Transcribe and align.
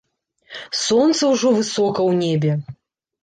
Сонца 0.85 1.29
ўжо 1.33 1.51
высока 1.59 1.99
ў 2.13 2.17
небе. 2.23 2.51